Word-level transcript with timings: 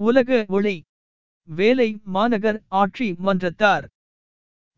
உலக 0.00 0.30
ஒளி. 0.48 0.76
வேலை 1.48 1.88
மாநகர் 2.14 2.58
ஆட்சி 2.80 3.08
மன்றத்தார். 3.26 3.84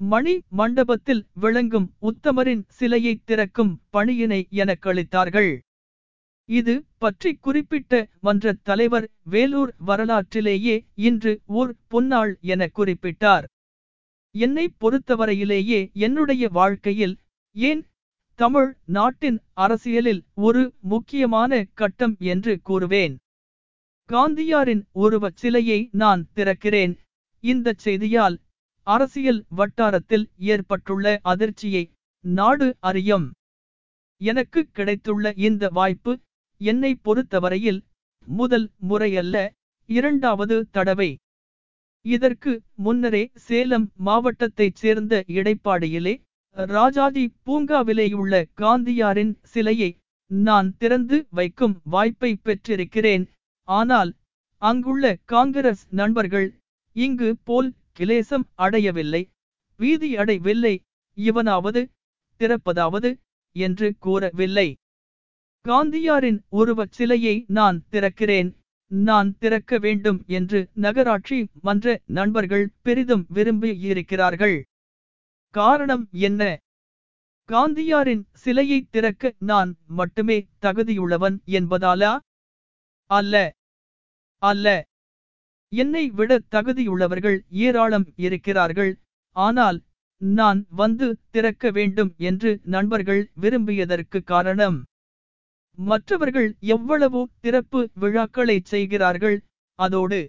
மணி 0.00 0.34
மண்டபத்தில் 0.60 1.22
விளங்கும் 1.42 1.88
உத்தமரின் 2.10 2.62
சிலையை 2.78 3.14
திறக்கும் 3.24 3.72
பணியினை 3.92 4.40
எனக்களித்தார்கள் 4.62 5.52
இது 6.48 6.74
பற்றி 7.02 7.30
குறிப்பிட்ட 7.46 8.00
மன்ற 8.20 8.54
தலைவர் 8.62 9.06
வேலூர் 9.34 9.72
வரலாற்றிலேயே 9.86 10.76
இன்று 11.06 11.32
ஓர் 11.58 11.72
பொன்னாள் 11.90 12.32
என 12.52 12.70
குறிப்பிட்டார். 12.78 13.44
என்னை 14.34 14.66
பொறுத்தவரையிலேயே 14.80 15.80
என்னுடைய 16.06 16.44
வாழ்க்கையில் 16.58 17.14
ஏன் 17.56 17.82
தமிழ் 18.38 18.70
நாட்டின் 18.96 19.38
அரசியலில் 19.64 20.22
ஒரு 20.48 20.62
முக்கியமான 20.92 21.62
கட்டம் 21.80 22.14
என்று 22.32 22.52
கூறுவேன். 22.68 23.14
காந்தியாரின் 24.12 24.82
உருவச் 24.94 25.38
சிலையை 25.42 25.78
நான் 25.92 26.22
திறக்கிறேன். 26.36 26.94
இந்தச் 27.44 27.82
செய்தியால் 27.84 28.36
அரசியல் 28.86 29.40
வட்டாரத்தில் 29.58 30.26
ஏற்பட்டுள்ள 30.52 31.06
அதிர்ச்சியை 31.32 31.84
நாடு 32.24 32.68
அறியும். 32.80 33.26
எனக்கு 34.20 34.60
கிடைத்துள்ள 34.72 35.32
இந்த 35.46 35.64
வாய்ப்பு 35.68 36.12
என்னை 36.60 36.92
பொறுத்தவரையில் 37.02 37.80
முதல் 38.26 38.66
முறையல்ல 38.90 39.36
இரண்டாவது 39.88 40.56
தடவை. 40.70 41.10
இதற்கு 42.04 42.52
முன்னரே 42.84 43.24
சேலம் 43.46 43.86
மாவட்டத்தைச் 44.06 44.78
சேர்ந்த 44.82 45.24
இடைப்பாடியிலே 45.38 46.14
ராஜாஜி 46.56 47.24
பூங்காவிலேயுள்ள 47.46 48.34
காந்தியாரின் 48.60 49.34
சிலையை 49.52 49.90
நான் 50.30 50.68
திறந்து 50.78 51.16
வைக்கும் 51.30 51.76
வாய்ப்பை 51.94 52.32
பெற்றிருக்கிறேன். 52.44 53.24
ஆனால் 53.72 54.10
அங்குள்ள 54.62 55.04
காங்கிரஸ் 55.24 55.84
நண்பர்கள் 55.90 56.48
இங்கு 56.96 57.28
போல் 57.44 57.70
கிலேசம் 57.98 58.46
அடையவில்லை. 58.64 59.22
வீதி 59.80 60.10
அடைவில்லை. 60.16 60.74
இவனாவது 61.18 61.80
திறப்பதாவது 62.40 63.10
என்று 63.56 63.88
கூறவில்லை. 63.98 64.68
காந்தியாரின் 65.64 66.38
உருவச் 66.52 66.94
சிலையை 66.98 67.34
நான் 67.48 67.78
திறக்கிறேன். 67.90 68.50
நான் 68.90 69.30
திறக்க 69.38 69.78
வேண்டும் 69.78 70.18
என்று 70.38 70.60
நகராட்சி 70.84 71.38
மன்ற 71.60 71.94
நண்பர்கள் 72.18 72.66
பெரிதும் 72.82 73.24
விரும்பியிருக்கிறார்கள் 73.34 74.56
காரணம் 75.54 76.04
என்ன? 76.26 76.42
காந்தியாரின் 77.48 78.22
சிலையை 78.42 78.78
திறக்க 78.90 79.32
நான் 79.50 79.70
மட்டுமே 79.98 80.38
தகுதியுள்ளவன் 80.62 81.36
என்பதாலா? 81.58 82.12
அல்ல. 83.10 83.34
அல்ல. 84.42 84.66
என்னை 85.72 86.04
விட 86.18 86.32
தகுதியுள்ளவர்கள் 86.54 87.38
ஏராளம் 87.64 88.06
இருக்கிறார்கள். 88.26 88.92
ஆனால் 89.36 89.78
நான் 90.20 90.60
வந்து 90.80 91.06
திறக்க 91.34 91.70
வேண்டும் 91.70 92.10
என்று 92.30 92.50
நண்பர்கள் 92.74 93.22
விரும்பியதற்கு 93.40 94.18
காரணம். 94.32 94.76
மற்றவர்கள் 95.78 96.48
எவ்வளவோ 96.74 97.22
திறப்பு 97.44 97.80
விழாக்களை 98.02 98.56
செய்கிறார்கள். 98.72 99.36
அதோடு 99.78 100.20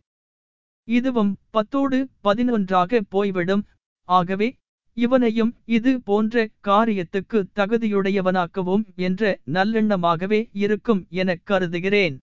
இதுவும் 0.88 1.32
பத்தோடு 1.56 1.98
பதினொன்றாக 2.24 3.02
போய்விடும். 3.10 3.64
ஆகவே 4.10 4.50
இவனையும் 4.98 5.52
இது 5.78 5.92
போன்ற 6.10 6.44
காரியத்துக்கு 6.68 7.40
தகுதியுடையவனாக்கவும் 7.60 8.84
என்ற 9.08 9.22
நல்லெண்ணமாகவே 9.56 10.40
இருக்கும் 10.64 11.02
என 11.22 11.36
கருதுகிறேன். 11.52 12.16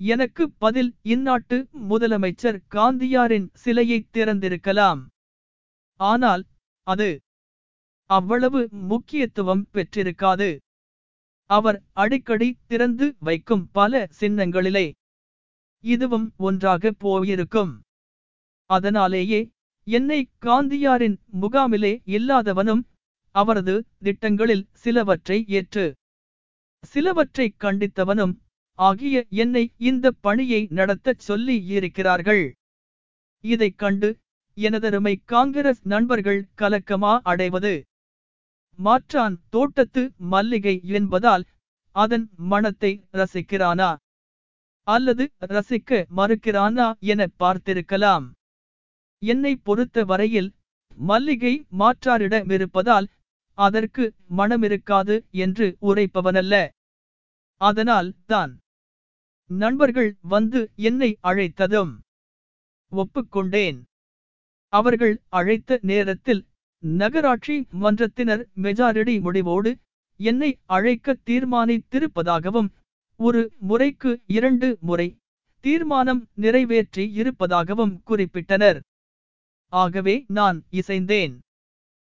எனக்கு 0.00 0.44
பதில் 0.58 0.90
இந்நாட்டு 1.04 1.56
முதலமைச்சர் 1.90 2.58
காந்தியாரின் 2.70 3.46
சிலையை 3.52 3.98
திறந்திருக்கலாம். 4.12 5.00
ஆனால் 6.00 6.42
அது 6.86 7.08
அவ்வளவு 8.10 8.60
முக்கியத்துவம் 8.70 9.64
பெற்றிருக்காது. 9.72 10.50
அவர் 11.50 11.78
அடிக்கடி 11.92 12.48
திறந்து 12.66 13.06
வைக்கும் 13.18 13.64
பல 13.72 14.08
சின்னங்களிலே 14.20 14.86
இதுவும் 15.84 16.26
ஒன்றாக 16.38 16.92
போயிருக்கும். 16.98 17.72
அதனாலேயே 18.70 19.40
என்னை 19.86 20.20
காந்தியாரின் 20.40 21.16
முகாமிலே 21.40 21.92
இல்லாதவனும் 22.16 22.82
அவரது 23.34 23.74
திட்டங்களில் 23.98 24.64
சிலவற்றை 24.82 25.38
ஏற்று 25.48 25.86
சிலவற்றை 26.84 27.46
கண்டித்தவனும் 27.64 28.34
ஆகிய 28.78 29.26
என்னை 29.30 29.72
இந்த 29.78 30.10
பணியை 30.20 30.66
நடத்தச் 30.70 31.18
சொல்லி 31.18 31.64
இருக்கிறார்கள். 31.66 32.44
இதைக் 33.44 33.78
கண்டு 33.78 34.08
எனதருமை 34.56 35.14
காங்கிரஸ் 35.24 35.80
நண்பர்கள் 35.82 36.48
கலக்கமா 36.58 37.18
அடைவது. 37.22 37.74
மாற்றான் 38.78 39.40
தோட்டத்து 39.50 40.02
மல்லிகை 40.16 40.80
என்பதால் 40.82 41.44
அதன் 41.96 42.30
மணத்தை 42.36 42.92
ரசிக்கிறானா? 43.12 43.90
அல்லது 44.86 45.24
ரசிக்க 45.46 46.04
மறுக்கிறானா 46.16 46.86
என 47.04 47.26
பார்த்திருக்கலாம். 47.38 48.26
என்னை 49.22 49.56
பொறுத்த 49.56 50.04
வரையில் 50.04 50.50
மல்லிகை 50.96 51.54
மாற்றாரிடமிருப்பதால் 51.78 53.08
அதற்கு 53.58 54.04
மனமிருக்காது 54.36 55.16
என்று 55.36 55.66
உரைப்பவனல்ல. 55.82 56.54
அதனால் 57.68 58.10
தான். 58.26 58.52
நண்பர்கள் 59.50 60.10
வந்து 60.34 60.60
என்னை 60.88 61.10
அழைத்ததும் 61.30 61.92
ஒப்புக்கொண்டேன். 62.92 63.78
அவர்கள் 64.72 65.14
அழைத்த 65.38 65.78
நேரத்தில் 65.90 66.42
நகராட்சி 66.82 67.56
மன்றத்தினர் 67.82 68.42
மெஜாரிடி 68.64 69.14
முடிவோடு 69.26 69.72
என்னை 70.20 70.50
அழைக்க 70.76 71.16
தீர்மானித்திருப்பதாகவும் 71.28 72.70
ஒரு 73.20 73.42
முறைக்கு 73.68 74.10
இரண்டு 74.36 74.68
முறை 74.88 75.08
தீர்மானம் 75.64 76.22
நிறைவேற்றி 76.44 77.04
இருப்பதாகவும் 77.12 77.94
குறிப்பிட்டனர். 78.10 78.78
ஆகவே 79.72 80.14
நான் 80.38 80.58
இசைந்தேன். 80.80 81.34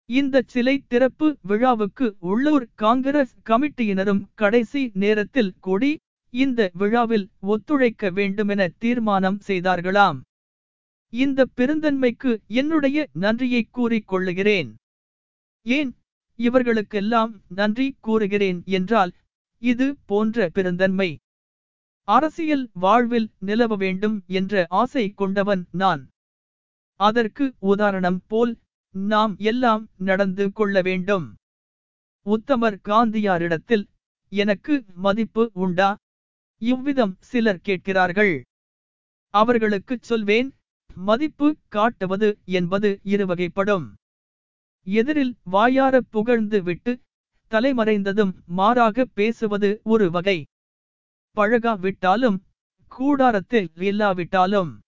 இந்த 0.09 0.43
சிலை 0.47 0.85
திறப்பு 0.89 1.37
விழாவுக்கு 1.43 2.17
உள்ளூர் 2.21 2.69
காங்கிரஸ் 2.75 3.35
கமிட்டியினரும் 3.45 4.23
கடைசி 4.35 4.91
நேரத்தில் 4.95 5.55
கூடி 5.61 5.99
இந்த 6.31 6.71
விழாவில் 6.75 7.31
ஒத்துழைக்க 7.41 8.11
வேண்டுமென 8.11 8.69
தீர்மானம் 8.79 9.39
செய்தார்களாம். 9.47 10.21
இந்த 11.13 11.47
பெருந்தன்மைக்கு 11.57 12.39
என்னுடைய 12.47 13.09
நன்றியை 13.13 13.63
கூறிக் 13.71 14.09
கொள்ளுகிறேன். 14.09 14.71
ஏன்? 15.67 15.91
இவர்களுக்கெல்லாம் 16.39 17.33
நன்றி 17.49 17.97
கூறுகிறேன் 18.01 18.63
என்றால் 18.67 19.13
இது 19.63 19.97
போன்ற 20.07 20.49
பெருந்தன்மை. 20.49 21.11
அரசியல் 22.09 22.71
வாழ்வில் 22.73 23.29
நிலவ 23.39 23.77
வேண்டும் 23.77 24.23
என்ற 24.27 24.67
ஆசை 24.69 25.11
கொண்டவன் 25.11 25.65
நான். 25.73 26.03
அதற்கு 27.01 27.45
உதாரணம் 27.59 28.21
போல் 28.27 28.59
நாம் 28.95 29.37
எல்லாம் 29.39 29.89
நடந்து 29.99 30.53
கொள்ள 30.53 30.83
வேண்டும். 30.83 31.35
உத்தமர் 32.27 32.79
காந்தியாரிடத்தில் 32.85 33.85
எனக்கு 34.33 34.85
மதிப்பு 34.95 35.51
உண்டா? 35.55 35.97
இவ்விதம் 36.59 37.17
சிலர் 37.21 37.61
கேட்கிறார்கள். 37.61 38.43
அவர்களுக்குச் 39.35 40.03
சொல்வேன் 40.03 40.55
மதிப்பு 40.95 41.57
காட்டுவது 41.69 42.39
என்பது 42.45 43.01
இருவகைப்படும். 43.05 43.93
எதிரில் 44.87 45.35
வாயார 45.43 46.01
புகழ்ந்து 46.01 46.63
விட்டு 46.63 47.01
தலைமறைந்ததும் 47.51 48.33
மாறாக 48.47 49.05
பேசுவது 49.05 49.81
ஒரு 49.85 50.11
வகை. 50.11 50.39
பழகாவிட்டாலும் 51.37 52.39
கூடாரத்தில் 52.93 53.71
இல்லாவிட்டாலும். 53.75 54.81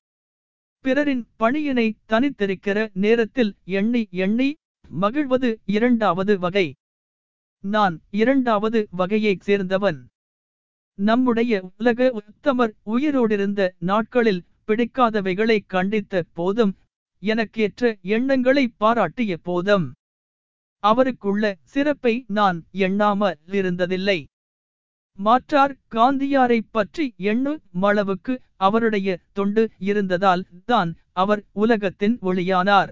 பிறரின் 0.84 1.22
பணியினை 1.38 1.86
தனித்திருக்கிற 2.08 2.78
நேரத்தில் 2.94 3.52
எண்ணி 3.64 4.02
எண்ணி 4.10 4.48
மகிழ்வது 4.90 5.50
இரண்டாவது 5.66 6.38
வகை. 6.38 6.66
நான் 7.64 7.94
இரண்டாவது 8.10 8.80
வகையைச் 8.90 9.44
சேர்ந்தவன். 9.46 10.00
நம்முடைய 10.98 11.52
உலக 11.78 12.08
உத்தமர் 12.20 12.74
உயிரோடிருந்த 12.86 13.68
நாட்களில் 13.78 14.42
பிடிக்காதவைகளை 14.66 15.58
கண்டித்த 15.66 16.22
போதும் 16.32 16.74
எனக்கேற்ற 17.22 17.96
எண்ணங்களை 18.14 18.64
பாராட்டிய 18.80 19.34
போதும் 19.42 19.86
அவருக்குள்ள 20.84 21.44
சிறப்பை 21.74 22.14
நான் 22.28 22.58
எண்ணாமல் 22.84 23.38
இருந்ததில்லை 23.58 24.18
மாற்றார் 25.18 25.74
காந்தியாரை 25.90 26.58
பற்றி 26.70 27.04
எண்ணு 27.30 27.52
மளவுக்கு 27.80 28.34
அவருடைய 28.56 29.08
தொண்டு 29.32 29.62
இருந்ததால் 29.78 30.42
தான் 30.64 30.90
அவர் 31.12 31.42
உலகத்தின் 31.52 32.16
ஒளியானார். 32.22 32.90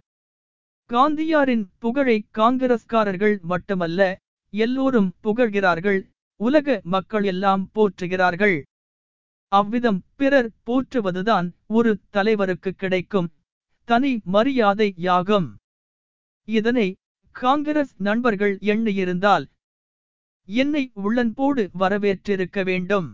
காந்தியாரின் 0.91 1.65
புகழை 1.79 2.17
காங்கிரஸ்காரர்கள் 2.39 3.37
மட்டுமல்ல 3.43 4.01
எல்லோரும் 4.55 5.11
புகழ்கிறார்கள் 5.23 6.01
உலக 6.41 6.81
மக்கள் 6.85 7.25
எல்லாம் 7.25 7.65
போற்றுகிறார்கள். 7.75 8.57
அவ்விதம் 9.53 10.01
பிறர் 10.17 10.51
போற்றுவதுதான் 10.67 11.49
ஒரு 11.67 11.91
தலைவருக்கு 12.11 12.71
கிடைக்கும் 12.75 13.31
தனி 13.89 14.13
மரியாதை 14.25 14.89
யாகும். 14.99 15.49
இதனை 16.49 16.89
காங்கிரஸ் 17.37 17.93
நண்பர்கள் 17.99 18.55
எண்ணியிருந்தால் 18.63 19.45
என்னை 20.49 20.91
உள்ளன்போடு 20.95 21.71
வரவேற்றிருக்க 21.73 22.65
வேண்டும். 22.65 23.09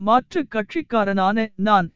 மாற்று 0.00 0.40
கட்சிக்காரனான 0.50 1.52
நான் 1.58 1.88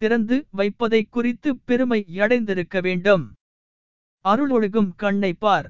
திறந்து 0.00 0.46
வைப்பதை 0.50 1.04
குறித்து 1.06 1.50
பெருமை 1.58 2.00
அடைந்திருக்க 2.18 2.80
வேண்டும். 2.80 3.24
அருளொழுகும் 4.24 4.90
கண்ணை 4.96 5.32
பார். 5.34 5.68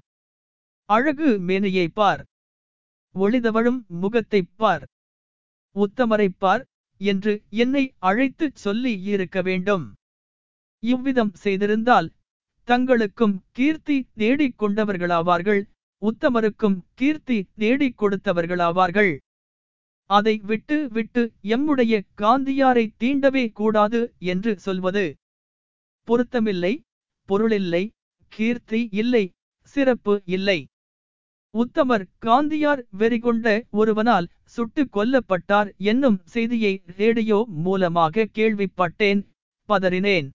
அழகு 0.88 1.38
மேனையை 1.40 1.88
பார். 1.88 2.22
ஒளிதவழும் 3.14 3.80
முகத்தைப் 3.94 4.52
பார். 4.56 4.84
உத்தமரைப் 5.76 6.38
பார் 6.38 6.64
என்று 7.00 7.32
என்னை 7.54 7.84
அழைத்துச் 8.00 8.56
சொல்லி 8.56 9.02
இருக்க 9.04 9.42
வேண்டும். 9.42 9.86
இவ்விதம் 10.82 11.32
செய்திருந்தால் 11.44 12.08
தங்களுக்கும் 12.68 13.36
கீர்த்தி 13.52 13.96
தேடிக் 14.14 14.58
கொண்டவர்களாவார்கள். 14.62 15.62
உத்தமருக்கும் 16.02 16.76
கீர்த்தி 16.94 17.38
தேடிக் 17.56 17.98
கொடுத்தவர்களாவார்கள். 18.02 19.12
அதை 20.10 20.34
விட்டு 20.44 20.76
விட்டு 20.88 21.22
எம்முடைய 21.54 21.94
காந்தியாரை 22.16 22.84
தீண்டவே 23.00 23.44
கூடாது 23.52 24.00
என்று 24.32 24.52
சொல்வது. 24.58 25.04
பொருத்தமில்லை 26.08 26.74
பொருளில்லை 27.28 27.84
கீர்த்தி 28.32 28.88
இல்லை 28.92 29.24
சிறப்பு 29.74 30.14
இல்லை. 30.24 30.58
உத்தமர் 31.54 32.04
காந்தியார் 32.26 32.82
வெறிகொண்ட 32.98 33.46
ஒருவனால் 33.70 34.26
சுட்டு 34.44 34.82
கொல்லப்பட்டார் 34.92 35.68
என்னும் 35.90 36.18
செய்தியை 36.24 36.82
ரேடியோ 36.96 37.38
மூலமாக 37.64 38.26
கேள்விப்பட்டேன் 38.38 39.22
பதறினேன். 39.68 40.28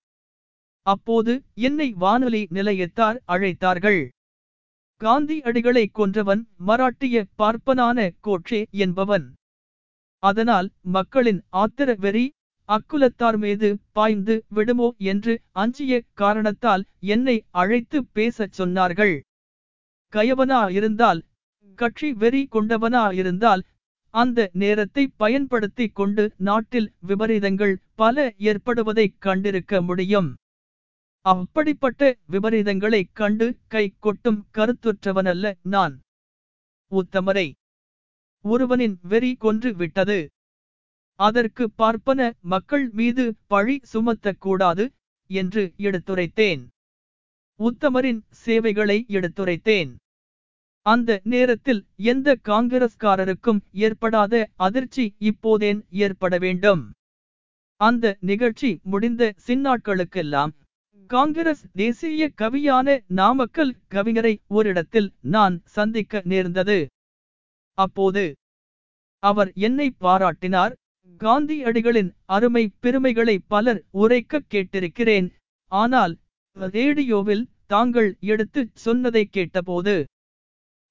அப்போது 0.85 1.33
என்னை 1.67 1.87
வானொலி 2.03 2.41
நிலையத்தார் 2.53 3.19
அழைத்தார்கள். 3.27 4.01
காந்தி 5.01 5.35
அடிகளை 5.39 5.83
கொன்றவன் 5.97 6.41
மராட்டிய 6.67 7.15
பார்ப்பனான 7.39 7.99
கோட்சே 8.19 8.59
என்பவன். 8.83 9.25
அதனால் 10.23 10.67
மக்களின் 10.95 11.39
ஆத்திர 11.61 11.89
வெறி 11.95 12.25
அக்குலத்தார் 12.69 13.37
மீது 13.37 13.69
பாய்ந்து 13.91 14.35
விடுமோ 14.57 14.89
என்று 15.11 15.33
அஞ்சிய 15.63 15.93
காரணத்தால் 16.21 16.83
என்னை 17.13 17.35
அழைத்து 17.61 17.99
பேசச் 18.17 18.55
சொன்னார்கள். 18.59 19.15
கயவனா 20.13 20.61
இருந்தால் 20.77 21.21
கட்சி 21.79 22.09
வெறி 22.13 22.43
கொண்டவனா 22.51 23.03
இருந்தால் 23.13 23.63
அந்த 24.13 24.39
நேரத்தை 24.63 25.03
பயன்படுத்தி 25.15 25.87
கொண்டு 25.99 26.23
நாட்டில் 26.49 26.89
விபரீதங்கள் 27.07 27.75
பல 27.95 28.33
ஏற்படுவதைக் 28.49 29.19
கண்டிருக்க 29.25 29.81
முடியும். 29.89 30.29
அப்படிப்பட்ட 31.25 32.17
விபரீதங்களைக் 32.31 33.11
கண்டு 33.13 33.47
கை 33.67 33.93
கொட்டும் 33.99 34.39
கருத்துற்றவனல்ல 34.53 35.47
நான். 35.63 35.95
உத்தமரை 36.91 37.47
ஒருவனின் 38.45 38.95
வெறி 39.01 39.35
கொன்று 39.35 39.75
விட்டது. 39.75 40.17
அதற்கு 41.19 41.71
பார்ப்பன 41.71 42.19
மக்கள் 42.43 42.85
மீது 42.89 43.23
பழி 43.47 43.75
சுமத்தக்கூடாது 43.93 44.85
என்று 45.29 45.63
எடுத்துரைத்தேன். 45.77 46.63
உத்தமரின் 47.59 48.21
சேவைகளை 48.43 48.97
எடுத்துரைத்தேன். 49.09 49.91
அந்த 50.85 51.19
நேரத்தில் 51.23 51.81
எந்த 52.11 52.37
காங்கிரஸ்காரருக்கும் 52.43 53.61
ஏற்படாத 53.71 54.49
அதிர்ச்சி 54.55 55.05
இப்போதேன் 55.19 55.81
ஏற்பட 56.05 56.37
வேண்டும். 56.37 56.83
அந்த 57.81 58.17
நிகழ்ச்சி 58.19 58.71
முடிந்த 58.83 59.33
சின்னாட்களுக்கெல்லாம் 59.47 60.53
காங்கிரஸ் 61.13 61.63
தேசிய 61.73 62.23
கவியான 62.41 62.87
நாமக்கல் 63.19 63.71
கவிஞரை 63.93 64.31
ஓரிடத்தில் 64.47 65.09
நான் 65.33 65.55
சந்திக்க 65.75 66.21
நேர்ந்தது. 66.23 66.77
அப்போது 67.77 68.23
அவர் 69.23 69.49
என்னை 69.67 69.87
பாராட்டினார். 70.01 70.73
காந்தியடிகளின் 71.21 72.11
அருமை 72.35 72.63
பெருமைகளை 72.79 73.35
பலர் 73.53 73.81
உரைக்க 74.03 74.41
கேட்டிருக்கிறேன். 74.53 75.27
ஆனால் 75.71 76.13
ரேடியோவில் 76.57 77.43
தாங்கள் 77.65 78.09
எடுத்துச் 78.31 78.73
சொன்னதை 78.85 79.25
கேட்டபோது 79.37 79.95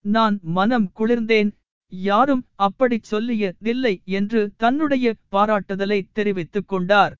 நான் 0.05 0.37
மனம் 0.59 0.89
குளிர்ந்தேன். 0.99 1.51
யாரும் 1.93 2.45
அப்படிச் 2.67 3.09
சொல்லியதில்லை 3.15 3.95
என்று 4.19 4.43
தன்னுடைய 4.57 5.15
பாராட்டுதலை 5.33 6.01
தெரிவித்துக் 6.13 6.71
கொண்டார். 6.73 7.15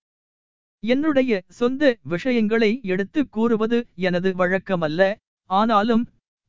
என்னுடைய 0.83 1.33
சொந்த 1.49 1.83
விஷயங்களை 2.03 2.71
எடுத்து 2.83 3.21
கூறுவது 3.29 3.79
எனது 4.07 4.31
வழக்கமல்ல. 4.39 5.01
ஆனாலும் 5.51 6.05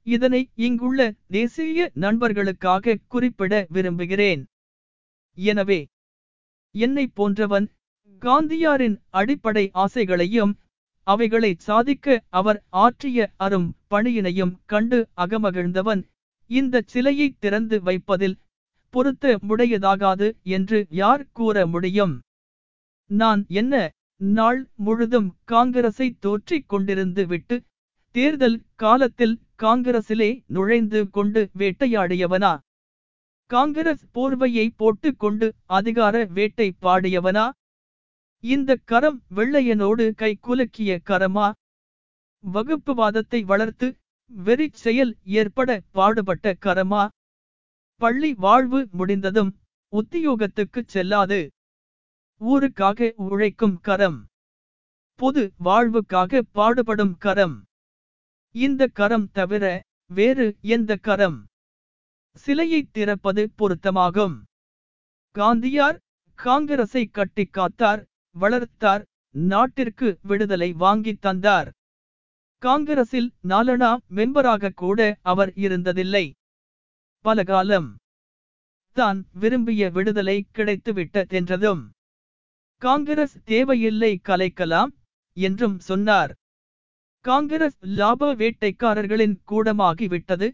இதனை 0.07 0.41
இங்குள்ள 0.55 0.99
தேசிய 1.27 1.89
நண்பர்களுக்காக 1.93 2.95
குறிப்பிட 3.07 3.53
விரும்புகிறேன். 3.69 4.41
எனவே 5.37 5.79
என்னை 6.75 7.05
போன்றவன் 7.13 7.67
காந்தியாரின் 8.21 8.97
அடிப்படை 9.09 9.65
ஆசைகளையும் 9.73 10.53
அவைகளை 11.07 11.51
சாதிக்க 11.59 12.17
அவர் 12.39 12.59
ஆற்றிய 12.83 13.29
அரும் 13.37 13.69
பணியினையும் 13.89 14.53
கண்டு 14.65 14.99
அகமகிழ்ந்தவன் 15.17 16.01
இந்த 16.49 16.83
சிலையை 16.85 17.27
திறந்து 17.39 17.77
வைப்பதில் 17.81 18.39
பொருத்த 18.93 19.33
முடையதாகாது 19.47 20.27
என்று 20.55 20.79
யார் 21.01 21.23
கூற 21.31 21.65
முடியும்? 21.67 22.13
நான் 23.09 23.41
என்ன 23.61 23.73
நாள் 24.21 24.69
முழுதும் 24.75 25.38
காங்கிரஸை 25.44 26.15
தோற்றிக் 26.19 26.73
கொண்டிருந்து 26.73 27.23
விட்டு 27.25 27.63
தேர்தல் 28.15 28.62
காலத்தில் 28.75 29.39
காங்கிரசிலே 29.59 30.44
நுழைந்து 30.47 31.09
கொண்டு 31.09 31.50
வேட்டையாடியவனா? 31.57 32.59
காங்கிரஸ் 33.45 34.06
போர்வையை 34.13 34.69
போட்டுக் 34.75 35.19
கொண்டு 35.19 35.53
அதிகார 35.65 36.25
வேட்டை 36.25 36.75
பாடியவனா? 36.81 37.50
இந்த 38.44 38.75
கரம் 38.75 39.23
வெள்ளையனோடு 39.35 40.15
கை 40.15 40.39
குலுக்கிய 40.47 41.00
கரமா? 41.09 41.51
வகுப்புவாதத்தை 42.44 43.44
வளர்த்து 43.44 43.97
வெறி 44.25 44.69
செயல் 44.74 45.17
ஏற்பட 45.24 45.81
பாடுபட்ட 45.91 46.56
கரமா? 46.65 47.07
பள்ளி 48.01 48.33
வாழ்வு 48.33 48.88
முடிந்ததும் 48.91 49.51
உத்தியோகத்துக்குச் 49.94 50.88
செல்லாது. 50.88 51.51
ஊருக்காக 52.41 53.11
உழைக்கும் 53.15 53.79
கரம். 53.79 54.27
பொது 55.15 55.51
வாழ்வுக்காக 55.63 56.39
பாடுபடும் 56.51 57.17
கரம். 57.17 57.63
இந்த 58.51 58.88
கரம் 58.88 59.29
தவிர 59.31 59.81
வேறு 60.07 60.57
எந்த 60.62 60.95
கரம்? 60.95 61.45
சிலையை 62.36 62.89
திறப்பது 62.91 63.51
பொருத்தமாகும். 63.57 64.43
காந்தியார் 65.36 65.98
காங்கிரஸை 66.38 67.10
கட்டி 67.10 67.50
காத்தார் 67.51 68.05
வளர்த்தார் 68.31 69.05
நாட்டிற்கு 69.31 70.19
விடுதலை 70.21 70.74
வாங்கித் 70.74 71.21
தந்தார். 71.21 71.71
காங்கிரஸில் 72.57 73.33
நாலனா 73.43 73.98
மெம்பராக 74.15 74.69
கூட 74.74 75.17
அவர் 75.21 75.50
இருந்ததில்லை. 75.50 76.31
பலகாலம் 77.19 77.95
தான் 78.91 79.27
விரும்பிய 79.33 79.89
விடுதலை 79.89 80.45
கிடைத்துவிட்டதென்றதும் 80.53 81.89
காங்கிரஸ் 82.81 83.35
தேவையில்லை 83.43 84.19
கலைக்கலாம் 84.23 84.91
என்றும் 85.38 85.79
சொன்னார். 85.79 86.31
காங்கிரஸ் 87.25 87.77
லாப 87.79 88.29
வேட்டைக்காரர்களின் 88.35 89.35
கூடமாகிவிட்டது 89.51 90.47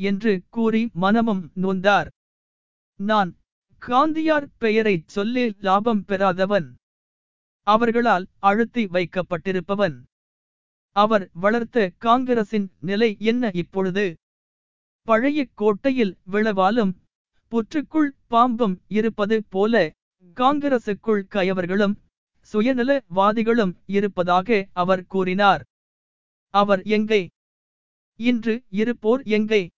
என்று 0.00 0.32
கூறி 0.48 0.82
மனமும் 0.92 1.42
நொந்தார். 1.62 2.08
நான் 3.00 3.30
காந்தியார் 3.82 4.46
பெயரைச் 4.58 5.08
சொல்லி 5.08 5.44
லாபம் 5.58 6.02
பெறாதவன். 6.08 6.68
அவர்களால் 7.66 8.26
அழுத்தி 8.40 8.84
வைக்கப்பட்டிருப்பவன். 8.86 9.96
அவர் 10.96 11.26
வளர்த்த 11.34 11.92
காங்கிரசின் 11.98 12.68
நிலை 12.80 13.10
என்ன 13.20 13.50
இப்பொழுது? 13.54 14.06
பழைய 15.08 15.46
கோட்டையில் 15.54 16.14
விளவாலும் 16.32 16.94
புற்றுக்குள் 17.52 18.10
பாம்பும் 18.30 18.76
இருப்பது 18.88 19.36
போல 19.48 19.74
காங்கிரசுக்குள் 20.32 21.22
கயவர்களும் 21.30 21.94
சுயநலவாதிகளும் 22.52 23.72
இருப்பதாக 23.86 24.66
அவர் 24.72 25.06
கூறினார். 25.06 25.64
அவர் 26.50 26.82
எங்கே? 26.82 27.30
இன்று 28.16 28.64
இருப்போர் 28.68 29.22
எங்கே? 29.22 29.70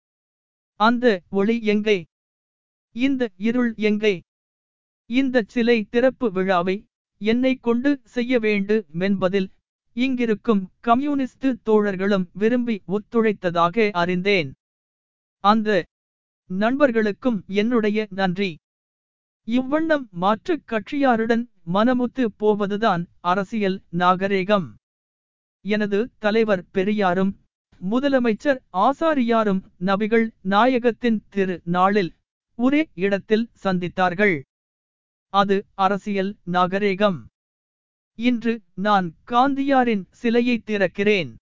அந்த 0.77 1.23
ஒளி 1.29 1.63
எங்கே? 1.63 2.05
இந்த 2.93 3.31
இருள் 3.37 3.75
எங்கே? 3.77 4.23
இந்த 5.07 5.45
சிலை 5.47 5.85
திறப்பு 5.85 6.33
விழாவை 6.33 6.87
என்னை 7.19 7.55
கொண்டு 7.55 8.01
செய்ய 8.05 8.39
வேண்டுமென்பதில் 8.39 9.49
இங்கிருக்கும் 9.97 10.63
கம்யூனிஸ்ட் 10.81 11.47
தோழர்களும் 11.65 12.27
விரும்பி 12.33 12.83
ஒத்துழைத்ததாக 12.89 13.91
அறிந்தேன். 13.91 14.53
அந்த 15.41 15.87
நண்பர்களுக்கும் 16.47 17.45
என்னுடைய 17.47 18.07
நன்றி. 18.11 18.59
இவ்வண்ணம் 19.49 20.09
மாற்றுக் 20.11 20.63
கட்சியாருடன் 20.67 21.49
மனமுத்து 21.75 22.25
போவதுதான் 22.37 23.03
அரசியல் 23.21 23.83
நாகரேகம். 23.93 24.69
எனது 25.65 26.11
தலைவர் 26.19 26.71
பெரியாரும் 26.71 27.33
முதலமைச்சர் 27.91 28.61
ஆசாரியாரும் 28.73 29.61
நபிகள் 29.81 30.27
நாயகத்தின் 30.41 31.19
திரு 31.29 31.61
நாளில் 31.65 32.15
ஒரே 32.59 32.91
இடத்தில் 32.95 33.51
சந்தித்தார்கள். 33.65 34.43
அது 35.29 35.67
அரசியல் 35.75 36.37
நாகரேகம். 36.53 37.21
இன்று 38.19 38.63
நான் 38.75 39.15
காந்தியாரின் 39.27 40.05
சிலையை 40.11 40.63
திறக்கிறேன். 40.67 41.35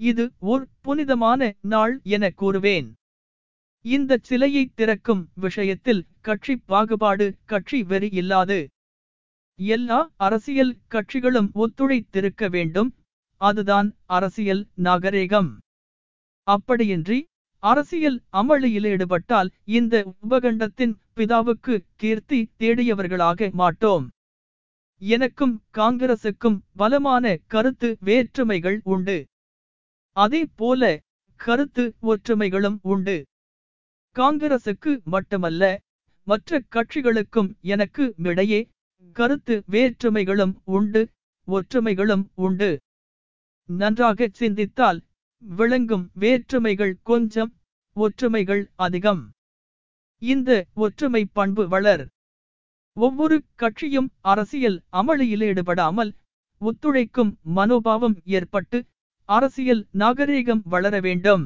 இது 0.00 0.32
ஓர் 0.38 0.68
புனிதமான 0.80 1.54
நாள் 1.60 2.00
என 2.02 2.32
கூறுவேன். 2.36 2.88
இந்த 3.86 4.18
சிலையை 4.22 4.62
திறக்கும் 4.74 5.28
விஷயத்தில் 5.34 6.06
கட்சி 6.20 6.54
பாகுபாடு 6.56 7.26
கட்சி 7.44 7.82
வெறி 7.82 8.08
இல்லாது. 8.12 8.68
எல்லா 9.58 9.98
அரசியல் 10.16 10.72
கட்சிகளும் 10.90 11.50
ஒத்துழைத்திருக்க 11.54 12.48
வேண்டும். 12.50 12.90
அதுதான் 13.40 13.88
அரசியல் 14.06 14.62
நாகரீகம். 14.76 15.50
அப்படியின்றி 16.46 17.18
அரசியல் 17.62 18.18
அமளியில் 18.32 18.88
ஈடுபட்டால் 18.92 19.50
இந்த 19.64 20.14
உபகண்டத்தின் 20.30 20.94
பிதாவுக்கு 21.16 21.76
கீர்த்தி 21.96 22.40
தேடியவர்களாக 22.58 23.52
மாட்டோம். 23.52 24.08
எனக்கும் 25.02 25.54
காங்கிரசுக்கும் 25.78 26.58
பலமான 26.76 27.36
கருத்து 27.46 27.96
வேற்றுமைகள் 28.00 28.80
உண்டு. 28.84 29.18
அதே 30.16 30.42
போல 30.56 31.00
கருத்து 31.40 31.94
ஒற்றுமைகளும் 32.02 32.78
உண்டு. 32.82 33.16
காங்கிரசுக்கு 34.18 34.92
மட்டுமல்ல 35.04 35.62
மற்ற 36.26 36.60
கட்சிகளுக்கும் 36.74 37.50
எனக்கு 37.60 38.04
இடையே 38.16 38.60
கருத்து 39.16 39.54
வேற்றுமைகளும் 39.70 40.54
உண்டு 40.64 41.02
ஒற்றுமைகளும் 41.48 42.24
உண்டு. 42.34 42.70
நன்றாக 43.68 44.28
சிந்தித்தால் 44.32 45.00
விளங்கும் 45.42 46.10
வேற்றுமைகள் 46.14 46.94
கொஞ்சம் 47.02 47.52
ஒற்றுமைகள் 47.96 48.62
அதிகம். 48.76 49.22
இந்த 50.22 50.50
ஒற்றுமை 50.74 51.22
பண்பு 51.32 51.68
வளர். 51.68 52.04
ஒவ்வொரு 52.96 53.36
கட்சியும் 53.54 54.08
அரசியல் 54.20 54.78
அமளியில் 54.92 55.44
ஈடுபடாமல் 55.44 56.12
ஒத்துழைக்கும் 56.60 57.32
மனோபாவம் 57.56 58.16
ஏற்பட்டு 58.24 58.78
அரசியல் 59.28 59.82
நாகரீகம் 59.94 60.62
வளர 60.64 61.00
வேண்டும். 61.00 61.44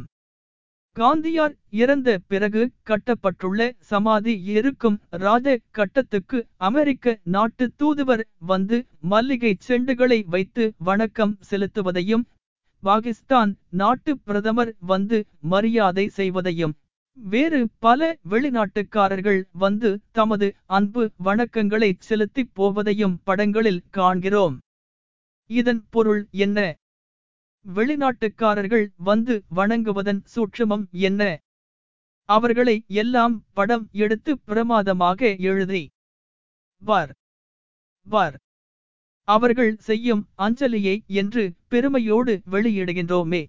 காந்தியார் 0.97 1.53
இறந்த 1.71 2.19
பிறகு 2.27 2.63
கட்டப்பட்டுள்ள 2.87 3.71
சமாதி 3.81 4.33
இருக்கும் 4.43 4.97
ராஜ 5.11 5.59
கட்டத்துக்கு 5.71 6.39
அமெரிக்க 6.57 7.15
நாட்டு 7.27 7.73
தூதுவர் 7.79 8.23
வந்து 8.47 8.79
மல்லிகை 9.01 9.53
செண்டுகளை 9.69 10.19
வைத்து 10.25 10.65
வணக்கம் 10.79 11.35
செலுத்துவதையும் 11.51 12.25
பாகிஸ்தான் 12.83 13.53
நாட்டு 13.71 14.19
பிரதமர் 14.19 14.73
வந்து 14.87 15.21
மரியாதை 15.39 16.11
செய்வதையும் 16.17 16.75
வேறு 17.19 17.69
பல 17.79 18.11
வெளிநாட்டுக்காரர்கள் 18.31 19.41
வந்து 19.59 20.01
தமது 20.11 20.49
அன்பு 20.67 21.11
வணக்கங்களை 21.25 21.93
செலுத்திப் 21.99 22.53
போவதையும் 22.57 23.17
படங்களில் 23.25 23.83
காண்கிறோம். 23.91 24.59
இதன் 25.51 25.83
பொருள் 25.91 26.23
என்ன? 26.39 26.59
வெளிநாட்டுக்காரர்கள் 27.67 28.87
வந்து 28.97 29.43
வணங்குவதன் 29.57 30.21
சூட்சுமம் 30.35 30.85
என்ன? 30.91 31.23
அவர்களை 32.29 32.85
எல்லாம் 32.89 33.45
படம் 33.53 33.89
எடுத்து 33.93 34.39
பிரமாதமாக 34.39 35.37
எழுதி. 35.39 35.83
வர். 36.83 37.13
வர். 38.07 38.37
அவர்கள் 39.29 39.77
செய்யும் 39.79 40.29
அஞ்சலியை 40.39 40.97
என்று 41.07 41.55
பெருமையோடு 41.69 42.41
வெளியிடுகின்றோமே. 42.51 43.43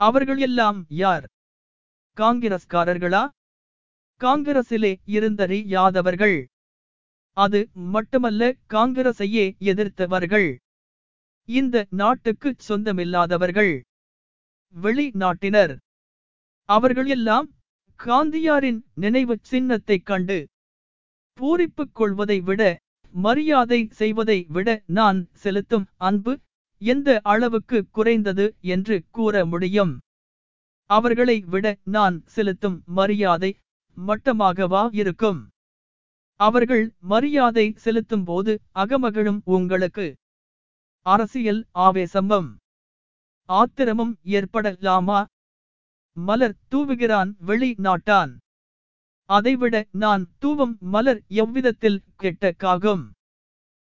அவர்கள் 0.00 0.38
எல்லாம் 0.38 0.86
யார்? 0.88 1.26
காங்கிரஸ்காரர்களா? 2.16 3.22
காங்கிரசிலே 4.20 4.92
இருந்தறியாதவர்கள். 5.08 6.38
அது 7.36 7.60
மட்டுமல்ல 7.72 8.54
காங்கிரசையே 8.68 9.46
எதிர்த்தவர்கள். 9.58 10.48
இந்த 11.50 11.86
நாட்டுக்கு 11.90 12.54
சொந்தமில்லாதவர்கள். 12.68 13.80
வெளிநாட்டினர். 14.74 15.72
அவர்களெல்லாம் 16.68 17.48
காந்தியாரின் 17.98 18.80
நினைவு 18.94 19.38
சின்னத்தைக் 19.42 20.06
கண்டு 20.06 20.48
பூரிப்புக் 21.38 21.92
கொள்வதை 21.92 22.40
விட 22.40 22.62
மரியாதை 23.12 23.88
செய்வதை 23.90 24.46
விட 24.48 24.82
நான் 24.86 25.28
செலுத்தும் 25.32 25.86
அன்பு 25.96 26.38
எந்த 26.82 27.20
அளவுக்கு 27.22 27.88
குறைந்தது 27.90 28.54
என்று 28.60 29.04
கூற 29.10 29.44
முடியும். 29.46 29.98
அவர்களை 30.90 31.40
விட 31.46 31.76
நான் 31.84 32.22
செலுத்தும் 32.26 32.82
மரியாதை 32.86 33.50
மட்டமாகவா 33.96 34.88
இருக்கும்? 34.92 35.40
அவர்கள் 36.40 36.84
மரியாதை 37.00 37.72
செலுத்தும் 37.76 38.24
போது 38.24 38.60
அகமகளும் 38.74 39.40
உங்களுக்கு. 39.44 40.06
அரசியல் 41.06 41.60
ஆவேசமும் 41.84 42.48
ஆத்திரமும் 43.48 44.12
ஏற்படலாமா? 44.36 45.20
மலர் 46.16 46.56
தூவுகிறான் 46.70 47.30
வெளிநாட்டான் 47.46 48.32
அதைவிட 49.30 49.74
நான் 50.02 50.24
தூவும் 50.38 50.74
மலர் 50.94 51.20
எவ்விதத்தில் 51.42 51.98
கெட்டக்காகும்? 52.22 53.04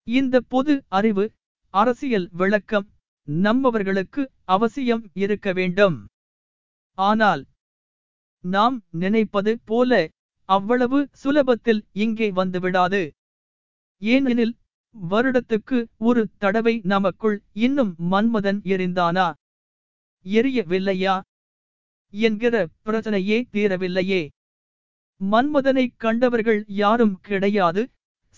இந்த 0.07 0.41
பொது 0.47 0.73
அறிவு 0.87 1.25
அரசியல் 1.73 2.27
விளக்கம் 2.31 2.87
நம்மவர்களுக்கு 3.27 4.23
அவசியம் 4.55 5.03
இருக்க 5.13 5.47
வேண்டும். 5.53 5.97
ஆனால் 6.97 7.43
நாம் 8.43 8.77
நினைப்பது 8.93 9.53
போல 9.65 9.91
அவ்வளவு 10.49 10.99
சுலபத்தில் 11.23 11.81
இங்கே 11.91 12.27
வந்துவிடாது. 12.31 13.01
ஏனெனில் 14.01 14.55
வருடத்துக்கு 15.11 15.77
ஒரு 15.97 16.21
தடவை 16.37 16.81
நமக்குள் 16.83 17.37
இன்னும் 17.53 17.95
மன்மதன் 18.11 18.59
எரிந்தானா? 18.63 19.33
எரியவில்லையா? 20.25 21.21
என்கிற 22.13 22.67
பிரச்சனையே 22.85 23.37
தீரவில்லையே. 23.53 24.21
மன்மதனை 25.21 25.85
கண்டவர்கள் 25.97 26.63
யாரும் 26.67 27.19
கிடையாது. 27.19 27.89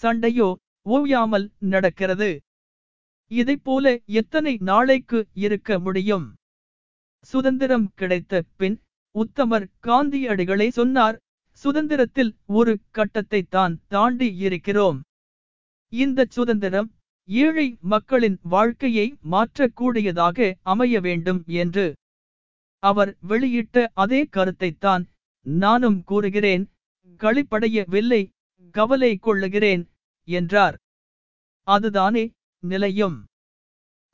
சண்டையோ 0.02 0.54
ஓயாமல் 0.82 1.52
நடக்கிறது. 1.60 2.42
இதைப்போல 3.32 3.86
எத்தனை 4.06 4.58
நாளைக்கு 4.62 5.28
இருக்க 5.34 5.80
முடியும்? 5.80 6.28
சுதந்திரம் 7.20 7.88
கிடைத்த 7.96 8.44
பின் 8.56 8.78
உத்தமர் 9.16 9.66
காந்தியடிகளை 9.84 10.68
சொன்னார் 10.70 11.18
சுதந்திரத்தில் 11.64 12.32
ஒரு 12.46 12.80
கட்டத்தை 12.92 13.42
தான் 13.50 13.80
தாண்டி 13.88 14.36
இருக்கிறோம். 14.38 15.02
இந்த 15.94 16.22
சுதந்திரம் 16.30 16.88
ஏழை 17.30 17.66
மக்களின் 17.84 18.38
வாழ்க்கையை 18.44 19.06
மாற்றக்கூடியதாக 19.32 20.48
அமைய 20.64 21.00
வேண்டும் 21.00 21.40
என்று 21.62 21.86
அவர் 22.84 23.12
வெளியிட்ட 23.28 23.86
அதே 23.94 24.22
கருத்தைத்தான் 24.32 25.04
நானும் 25.46 26.00
கூறுகிறேன். 26.04 26.64
களிப்படையவில்லை 27.22 28.22
கவலை 28.76 29.12
கொள்ளுகிறேன் 29.18 29.84
என்றார். 30.28 30.76
அதுதானே 31.68 32.26
நிலையும். 32.64 33.18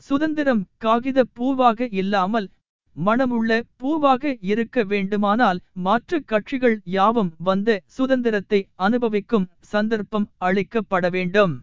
சுதந்திரம் 0.03 0.63
காகித 0.77 1.19
பூவாக 1.39 1.87
இல்லாமல் 1.93 2.47
மனமுள்ள 2.95 3.51
பூவாக 3.79 4.33
இருக்க 4.41 4.83
வேண்டுமானால் 4.83 5.59
மாற்றுக் 5.85 6.27
கட்சிகள் 6.27 6.77
யாவும் 6.95 7.31
வந்த 7.39 7.69
சுதந்திரத்தை 7.97 8.59
அனுபவிக்கும் 8.79 9.47
சந்தர்ப்பம் 9.73 10.27
அளிக்கப்பட 10.47 11.05
வேண்டும். 11.15 11.53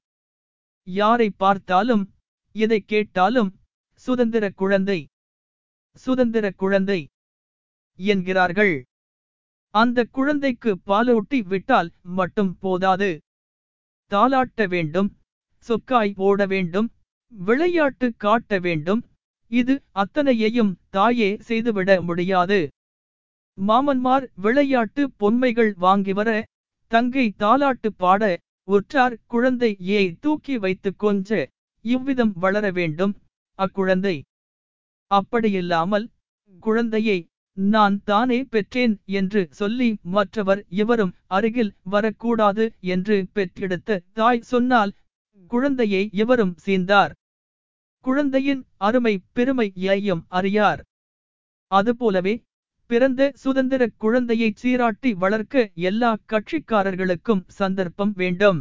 யாரை 0.86 1.28
பார்த்தாலும் 1.42 2.04
எதை 2.56 2.80
கேட்டாலும் 2.92 3.50
சுதந்திர 4.06 4.44
குழந்தை 4.60 5.00
சுதந்திர 5.96 6.46
குழந்தை 6.62 7.00
என்கிறார்கள். 7.98 8.74
அந்த 9.74 9.98
குழந்தைக்கு 10.16 10.70
பாலூட்டி 10.86 11.38
விட்டால் 11.52 11.90
மட்டும் 12.18 12.52
போதாது. 12.64 13.10
தாளாட்ட 14.10 14.66
வேண்டும் 14.74 15.10
சொக்காய் 15.66 16.12
போட 16.20 16.46
வேண்டும் 16.52 16.88
விளையாட்டு 17.32 18.06
காட்ட 18.24 18.58
வேண்டும். 18.66 19.02
இது 19.50 19.74
அத்தனையையும் 20.02 20.72
தாயே 20.96 21.30
செய்துவிட 21.48 21.90
முடியாது. 22.08 22.60
மாமன்மார் 23.58 24.26
விளையாட்டு 24.44 25.02
பொன்மைகள் 25.20 25.72
வாங்கி 25.84 26.12
வர 26.18 26.30
தங்கை 26.90 27.24
தாலாட்டு 27.38 27.88
பாட 27.96 28.22
உற்றார் 28.68 29.14
குழந்தை 29.26 29.70
தூக்கி 30.20 30.54
வைத்து 30.58 30.90
கொஞ்ச 30.96 31.30
இவ்விதம் 31.84 32.32
வளர 32.34 32.64
வேண்டும். 32.70 33.14
அக்குழந்தை. 33.58 34.16
அப்படியில்லாமல் 35.10 36.06
குழந்தையை 36.62 37.18
நான் 37.56 37.96
தானே 38.04 38.38
பெற்றேன் 38.44 38.94
என்று 39.10 39.40
சொல்லி 39.50 39.88
மற்றவர் 40.16 40.60
இவரும் 40.80 41.14
அருகில் 41.28 41.72
வரக்கூடாது 41.84 42.64
என்று 42.92 43.16
பெற்றெடுத்த 43.32 44.00
தாய் 44.12 44.42
சொன்னால் 44.42 44.92
குழந்தையை 45.50 46.02
இவரும் 46.12 46.54
சீந்தார் 46.66 47.12
குழந்தையின் 48.04 48.62
அருமை 48.78 49.14
பெருமை 49.32 49.66
ஏயம் 49.86 50.22
அறியார். 50.28 50.80
அதுபோலவே 51.70 52.34
பிறந்த 52.90 53.22
சுதந்திர 53.34 53.82
குழந்தையை 53.96 54.50
சீராட்டி 54.62 55.10
வளர்க்க 55.14 55.70
எல்லா 55.88 56.10
கட்சிக்காரர்களுக்கும் 56.32 57.42
சந்தர்ப்பம் 57.58 58.12
வேண்டும். 58.16 58.60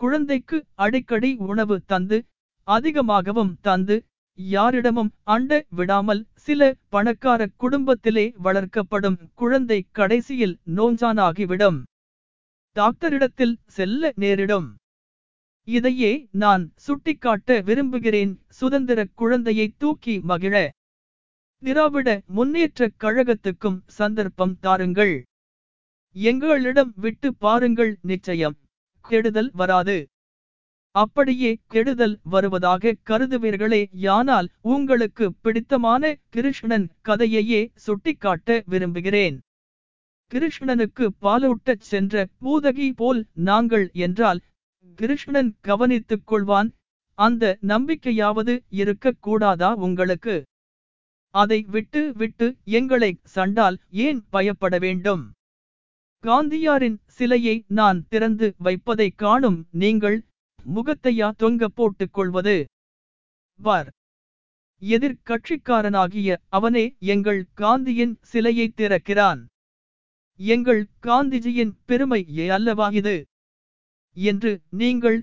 குழந்தைக்கு 0.00 0.58
அடிக்கடி 0.84 1.30
உணவு 1.50 1.76
தந்து 1.86 2.18
அதிகமாகவும் 2.68 3.52
தந்து 3.60 3.96
யாரிடமும் 4.38 5.10
அண்ட 5.34 5.60
விடாமல் 5.78 6.22
சில 6.44 6.60
பணக்கார 6.88 7.40
குடும்பத்திலே 7.56 8.26
வளர்க்கப்படும் 8.44 9.18
குழந்தை 9.34 9.78
கடைசியில் 9.92 10.54
நோஞ்சானாகிவிடும். 10.76 11.78
டாக்டரிடத்தில் 12.76 13.56
செல்ல 13.76 14.12
நேரிடும். 14.16 14.68
இதையே 15.68 16.12
நான் 16.44 16.64
சுட்டிக்காட்ட 16.86 17.60
விரும்புகிறேன். 17.60 18.32
சுதந்திர 18.60 19.00
குழந்தையை 19.14 19.68
தூக்கி 19.78 20.14
மகிழ. 20.30 20.54
திராவிட 21.62 22.08
முன்னேற்றக் 22.36 22.94
கழகத்துக்கும் 23.00 23.76
சந்தர்ப்பம் 23.86 24.58
தாருங்கள். 24.60 25.12
எங்களிடம் 26.16 26.92
விட்டு 26.96 27.34
பாருங்கள் 27.34 27.98
நிச்சயம். 28.02 28.56
கெடுதல் 29.04 29.50
வராது. 29.54 29.96
அப்படியே 30.94 31.60
கெடுதல் 31.66 32.18
வருவதாக 32.22 32.94
கருதுவீர்களே 33.06 33.80
யானால் 34.06 34.48
உங்களுக்கு 34.60 35.34
பிடித்தமான 35.34 36.16
கிருஷ்ணன் 36.28 36.86
கதையையே 37.04 37.62
சுட்டிக்காட்ட 37.74 38.62
விரும்புகிறேன். 38.66 39.40
கிருஷ்ணனுக்கு 40.32 41.08
பாலூட்டச் 41.22 41.88
சென்ற 41.92 42.28
பூதகி 42.40 42.92
போல் 42.96 43.26
நாங்கள் 43.34 43.90
என்றால் 43.92 44.40
கிருஷ்ணன் 44.98 45.56
கவனித்துக் 45.60 46.32
கொள்வான். 46.32 46.70
அந்த 47.18 47.58
நம்பிக்கையாவது 47.66 48.54
இருக்கக்கூடாதா 48.70 49.72
உங்களுக்கு? 49.86 50.36
அதை 51.34 51.58
விட்டு 51.74 52.00
விட்டு 52.12 52.46
எங்களை 52.64 53.20
சண்டால் 53.34 53.76
ஏன் 53.90 54.20
பயப்பட 54.30 54.78
வேண்டும்? 54.78 55.22
காந்தியாரின் 56.24 56.98
சிலையை 57.06 57.56
நான் 57.68 58.00
திறந்து 58.08 58.54
வைப்பதை 58.58 59.08
காணும் 59.22 59.58
நீங்கள் 59.82 60.18
முகத்தையா 60.74 61.28
தொங்க 61.36 61.68
போட்டுக் 61.68 62.12
கொள்வது? 62.12 62.56
வார் 63.60 63.88
எதிர்கட்சிக்காரனாகிய 64.82 66.36
அவனே 66.48 66.84
எங்கள் 66.98 67.42
காந்தியின் 67.54 68.14
சிலையை 68.20 68.72
திறக்கிறான். 68.76 69.42
எங்கள் 70.40 70.82
காந்திஜியின் 71.02 71.74
பெருமை 71.84 72.22
அல்லவா 72.48 72.88
இது? 73.00 73.16
என்று 74.16 74.52
நீங்கள் 74.70 75.18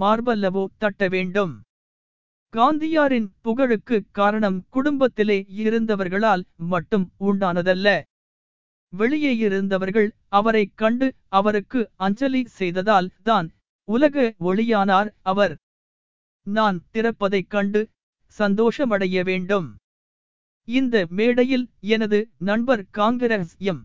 மார்பல்லவோ 0.00 0.64
தட்ட 0.78 1.08
வேண்டும். 1.08 1.54
காந்தியாரின் 2.56 3.26
புகழுக்கு 3.40 3.96
காரணம் 4.10 4.58
குடும்பத்திலே 4.68 5.36
இருந்தவர்களால் 5.64 6.42
மட்டும் 6.56 7.04
உண்டானதல்ல. 7.20 7.88
வெளியே 8.92 9.32
இருந்தவர்கள் 9.36 10.08
அவரை 10.28 10.62
கண்டு 10.74 11.06
அவருக்கு 11.28 11.80
அஞ்சலி 11.96 12.42
செய்ததால் 12.58 13.08
தான் 13.22 13.48
உலக 13.88 14.34
ஒளியானார் 14.40 15.10
அவர். 15.22 15.54
நான் 16.46 16.78
திறப்பதைக் 16.92 17.46
கண்டு 17.46 17.80
சந்தோஷமடைய 18.38 19.24
வேண்டும். 19.24 19.68
இந்த 20.68 21.06
மேடையில் 21.10 21.66
எனது 21.94 22.20
நண்பர் 22.38 22.84
காங்கிரஸ் 22.90 23.54
எம் 23.70 23.82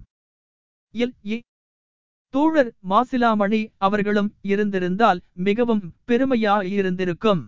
எல் 0.94 1.16
ஏ 1.26 1.40
தோழர் 2.34 2.72
மாசிலாமணி 2.90 3.64
அவர்களும் 3.78 4.30
இருந்திருந்தால் 4.42 5.20
மிகவும் 5.48 5.84
பெருமையாயிருந்திருக்கும். 6.08 7.44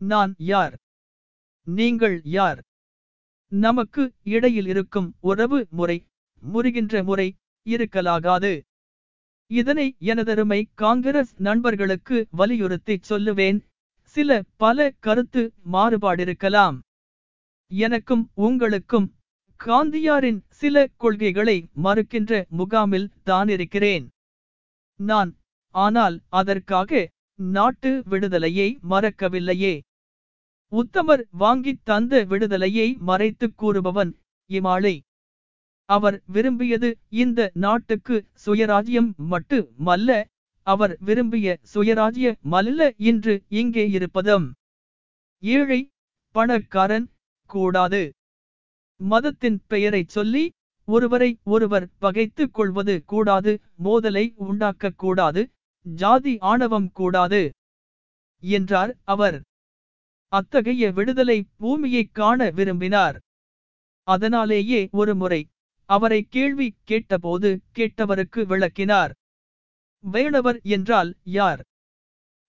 நான் 0.00 0.34
யார்? 0.38 0.74
நீங்கள் 1.66 2.20
யார்? 2.24 2.60
நமக்கு 3.52 4.12
இடையில் 4.22 4.66
இருக்கும் 4.66 5.14
உறவு 5.20 5.66
முறை 5.70 6.06
முறிகின்ற 6.42 7.04
முறை 7.04 7.36
இருக்கலாகாது. 7.66 8.60
இதனை 9.50 9.96
எனதருமை 10.00 10.60
காங்கிரஸ் 10.74 11.32
நண்பர்களுக்கு 11.36 12.26
வலியுறுத்தி 12.30 13.00
சொல்லுவேன். 13.08 13.58
சில 14.00 14.42
பல 14.56 14.90
கருத்து 14.98 15.52
மாறுபாடிருக்கலாம். 15.72 16.78
எனக்கும் 17.70 18.30
உங்களுக்கும் 18.34 19.14
காந்தியாரின் 19.60 20.40
சில 20.50 20.88
கொள்கைகளை 20.96 21.68
மறுக்கின்ற 21.84 22.46
முகாமில் 22.48 23.12
தானிருக்கிறேன். 23.26 24.06
நான் 25.00 25.36
ஆனால் 25.74 26.20
அதற்காக 26.28 27.08
நாட்டு 27.34 28.02
விடுதலையை 28.06 28.78
மறக்கவில்லையே. 28.90 29.74
உத்தமர் 30.72 31.22
வாங்கித் 31.32 31.84
தந்த 31.84 32.24
விடுதலையை 32.24 32.96
மறைத்துக் 33.00 33.56
கூறுபவன் 33.56 34.10
இமாளை 34.50 34.92
அவர் 35.88 36.22
விரும்பியது 36.26 36.88
இந்த 37.12 37.50
நாட்டுக்கு 37.54 38.16
சுயராஜ்யம் 38.46 39.10
மட்டு 39.24 39.58
மல்ல 39.86 40.10
அவர் 40.66 40.94
விரும்பிய 41.00 41.58
சுயராஜ்ய 41.74 42.28
மல்ல 42.50 42.90
இன்று 43.00 43.34
இங்கே 43.52 43.90
இருப்பதும். 43.90 44.46
ஏழை 45.42 45.80
பணக்காரன் 46.34 47.06
கூடாது. 47.50 48.02
மதத்தின் 49.00 49.58
பெயரைச் 49.66 50.08
சொல்லி 50.08 50.44
ஒருவரை 50.88 51.30
ஒருவர் 51.44 51.88
பகைத்துக் 51.98 52.54
கொள்வது 52.54 53.04
கூடாது 53.04 53.52
மோதலை 53.84 54.24
உண்டாக்கக் 54.46 54.98
கூடாது 54.98 55.42
ஜாதி 55.86 56.38
ஆணவம் 56.52 56.90
கூடாது 56.92 57.42
என்றார் 58.42 58.92
அவர். 59.04 59.38
அத்தகைய 60.32 60.92
விடுதலை 60.92 61.38
பூமியைக் 61.58 62.14
காண 62.14 62.50
விரும்பினார். 62.50 63.16
அதனாலேயே 64.06 64.88
ஒரு 64.92 65.14
முறை 65.14 65.48
அவரை 65.88 66.26
கேள்வி 66.30 66.76
கேட்டபோது 66.84 67.60
கேட்டவருக்கு 67.76 68.46
விளக்கினார். 68.46 69.14
வேணவர் 70.12 70.62
என்றால் 70.62 71.16
யார்? 71.22 71.64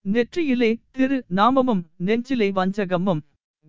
நெற்றியிலே 0.04 0.70
திரு 0.90 1.24
நாமமும் 1.28 1.82
நெஞ்சிலே 1.96 2.50
வஞ்சகமும் 2.50 3.20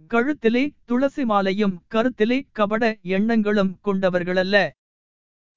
கழுத்திலே 0.10 0.64
துளசி 0.86 1.26
மாலையும் 1.26 1.84
கருத்திலே 1.92 2.38
கபட 2.52 2.98
எண்ணங்களும் 3.02 3.80
கொண்டவர்களல்ல. 3.84 4.70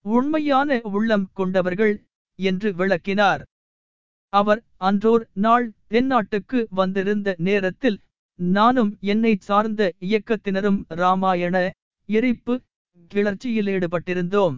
உண்மையான 0.04 0.80
உள்ளம் 0.82 1.30
கொண்டவர்கள் 1.32 1.94
என்று 2.38 2.74
விளக்கினார். 2.74 3.42
அவர் 4.32 4.64
அன்றோர் 4.76 5.28
நாள் 5.32 5.72
தென்னாட்டுக்கு 5.90 6.66
வந்திருந்த 6.70 7.34
நேரத்தில் 7.38 8.00
நானும் 8.38 8.96
என்னை 9.00 9.36
சார்ந்த 9.40 9.82
இயக்கத்தினரும் 10.00 10.80
ராமாயண 10.88 11.70
எரிப்பு 12.08 12.54
கிளர்ச்சியில் 13.10 13.66
ஈடுபட்டிருந்தோம். 13.66 14.56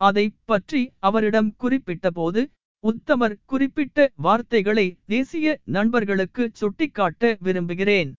அதை 0.00 0.24
பற்றி 0.44 0.92
அவரிடம் 0.98 1.54
குறிப்பிட்டபோது 1.60 2.42
உத்தமர் 2.84 3.36
குறிப்பிட்ட 3.46 4.10
வார்த்தைகளை 4.16 4.86
தேசிய 5.06 5.60
நண்பர்களுக்கு 5.64 6.50
சுட்டிக்காட்ட 6.52 7.36
விரும்புகிறேன். 7.40 8.10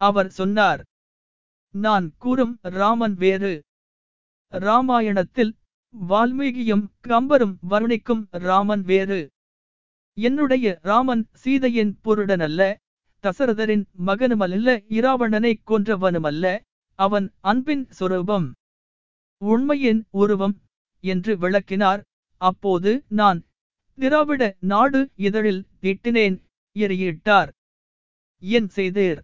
அவர் 0.00 0.30
சொன்னார் 0.30 0.82
நான் 1.74 2.12
கூறும் 2.18 2.58
ராமன் 2.62 3.14
வேறு. 3.14 3.52
ராமாயணத்தில் 4.52 5.52
வால்மீகியும் 6.08 6.84
கம்பரும் 7.08 7.56
வர்ணிக்கும் 7.70 8.24
ராமன் 8.30 8.82
வேறு. 8.82 9.20
என்னுடைய 10.18 10.78
ராமன் 10.82 11.28
சீதையின் 11.32 11.98
பொருடனல்ல. 12.04 12.62
தசரதரின் 13.24 13.84
மகனுமல்ல 14.06 14.68
இராவணனை 14.98 15.52
கொன்றவனுமல்ல 15.66 16.44
அவன் 16.98 17.26
அன்பின் 17.40 17.84
சொரூபம். 17.90 18.46
உண்மையின் 19.42 20.00
உருவம் 20.10 20.56
என்று 21.04 21.32
விளக்கினார். 21.38 22.02
அப்போது 22.40 22.92
நான் 23.20 23.40
திராவிட 23.98 24.42
நாடு 24.72 25.00
இதழில் 25.26 25.62
திட்டினேன் 25.82 26.36
எறியிட்டார். 26.76 27.50
என் 28.42 28.70
செய்தீர் 28.76 29.20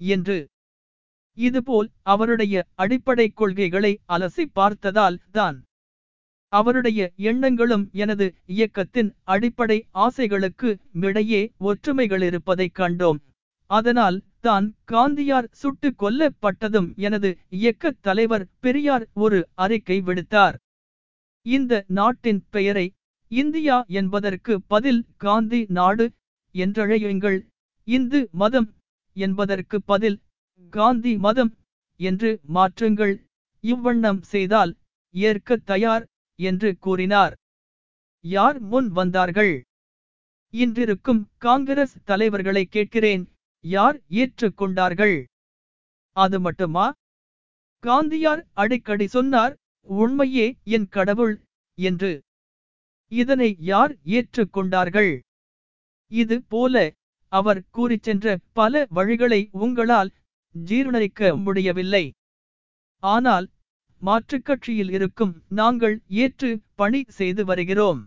என்று 0.00 0.38
இதுபோல் 1.38 1.88
அவருடைய 2.12 2.56
அடிப்படை 2.74 3.26
கொள்கைகளை 3.30 3.92
அலசி 4.08 4.44
பார்த்ததால் 4.52 5.18
தான். 5.30 5.56
அவருடைய 6.52 7.00
எண்ணங்களும் 7.30 7.84
எனது 7.92 8.26
இயக்கத்தின் 8.46 9.10
அடிப்படை 9.24 9.78
ஆசைகளுக்கு 9.98 10.70
மிடையே 11.00 11.42
ஒற்றுமைகளிருப்பதைக் 11.60 12.76
கண்டோம். 12.76 13.18
அதனால் 13.70 14.18
தான் 14.40 14.66
காந்தியார் 14.92 15.48
சுட்டு 15.52 15.88
கொல்லப்பட்டதும் 15.98 16.88
எனது 16.96 17.30
இயக்கத் 17.48 18.00
தலைவர் 18.00 18.44
பெரியார் 18.60 19.04
ஒரு 19.14 19.38
அறிக்கை 19.54 19.98
விடுத்தார். 20.00 20.56
இந்த 21.46 21.84
நாட்டின் 21.88 22.40
பெயரை 22.50 22.86
இந்தியா 23.30 23.76
என்பதற்கு 23.90 24.54
பதில் 24.66 25.02
காந்தி 25.16 25.60
நாடு 25.68 26.06
என்றழையுங்கள். 26.54 27.38
இந்து 27.88 28.20
மதம் 28.32 28.68
என்பதற்கு 29.16 29.76
பதில் 29.82 30.18
காந்தி 30.72 31.12
மதம் 31.16 31.52
என்று 32.00 32.30
மாற்றுங்கள். 32.54 33.14
இவ்வண்ணம் 33.64 34.20
செய்தால் 34.32 34.72
ஏற்க 35.14 35.56
தயார் 35.64 36.04
என்று 36.38 36.78
கூறினார். 36.78 37.34
யார் 38.24 38.58
முன் 38.58 38.88
வந்தார்கள்? 38.88 39.54
இன்றிருக்கும் 40.54 41.22
காங்கிரஸ் 41.38 41.96
தலைவர்களை 42.04 42.64
கேட்கிறேன். 42.66 43.24
யார் 43.64 43.96
ஏற்றுக்கொண்டார்கள்? 44.10 45.16
அது 46.16 46.40
மட்டுமா? 46.40 46.86
காந்தியார் 47.84 48.42
அடிக்கடி 48.52 49.06
சொன்னார் 49.06 49.54
உண்மையே 49.82 50.46
என் 50.64 50.88
கடவுள் 50.88 51.34
என்று. 51.78 52.12
இதனை 53.12 53.56
யார் 53.58 53.92
ஏற்றுக்கொண்டார்கள்? 54.04 55.12
இது 56.12 56.42
போல 56.42 56.92
அவர் 57.32 57.60
கூறிச் 57.70 58.02
சென்ற 58.02 58.38
பல 58.52 58.86
வழிகளை 58.94 59.40
உங்களால் 59.50 60.10
ஜீர்ணரிக்க 60.54 61.42
முடியவில்லை. 61.42 62.04
ஆனால் 63.02 63.46
மாற்றுக் 64.06 64.44
கட்சியில் 64.44 64.90
இருக்கும் 64.96 65.32
நாங்கள் 65.60 65.96
ஏற்று 66.22 66.50
பணி 66.80 67.00
செய்து 67.18 67.42
வருகிறோம். 67.44 68.00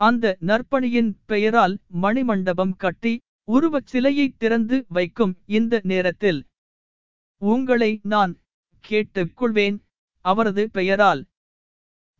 அந்த 0.00 0.36
நற்பணியின் 0.50 1.10
பெயரால் 1.30 1.74
மணிமண்டபம் 2.02 2.74
கட்டி 2.76 3.14
உருவச் 3.48 3.88
சிலையை 3.92 4.26
திறந்து 4.42 4.76
வைக்கும் 4.88 5.34
இந்த 5.58 5.80
நேரத்தில் 5.92 6.40
உங்களை 7.42 7.90
நான் 8.12 8.32
கேட்டுக்கொள்வேன். 8.84 9.78
அவரது 10.24 10.64
பெயரால் 10.70 11.22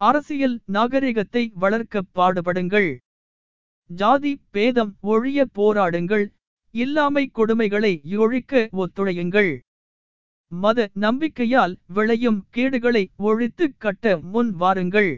அரசியல் 0.00 0.57
நாகரிகத்தை 0.76 1.44
வளர்க்க 1.62 2.03
பாடுபடுங்கள். 2.18 2.90
ஜாதி 3.90 4.33
பேதம் 4.50 4.92
ஒழிய 5.12 5.40
போராடுங்கள். 5.59 6.26
இல்லாமை 6.74 7.24
கொடுமைகளை 7.35 7.92
ஒழிக்க 8.16 8.68
ஒத்துழையுங்கள். 8.83 9.53
மத 10.52 10.88
நம்பிக்கையால் 11.00 11.74
விளையும் 11.86 12.38
கேடுகளை 12.50 13.02
ஒழித்து 13.16 13.66
கட்ட 13.78 14.16
முன் 14.32 14.50
வாருங்கள். 14.54 15.12